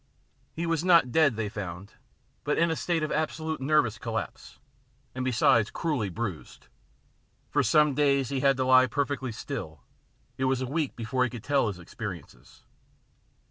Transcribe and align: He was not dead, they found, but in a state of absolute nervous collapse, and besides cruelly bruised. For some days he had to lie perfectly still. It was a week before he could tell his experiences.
He 0.55 0.65
was 0.65 0.83
not 0.83 1.11
dead, 1.11 1.35
they 1.35 1.47
found, 1.47 1.93
but 2.43 2.57
in 2.57 2.71
a 2.71 2.75
state 2.75 3.03
of 3.03 3.11
absolute 3.11 3.61
nervous 3.61 3.99
collapse, 3.99 4.57
and 5.13 5.23
besides 5.23 5.69
cruelly 5.69 6.09
bruised. 6.09 6.69
For 7.51 7.61
some 7.61 7.93
days 7.93 8.29
he 8.29 8.39
had 8.39 8.57
to 8.57 8.63
lie 8.65 8.87
perfectly 8.87 9.31
still. 9.31 9.83
It 10.39 10.45
was 10.45 10.59
a 10.59 10.65
week 10.65 10.95
before 10.95 11.23
he 11.23 11.29
could 11.29 11.43
tell 11.43 11.67
his 11.67 11.77
experiences. 11.77 12.63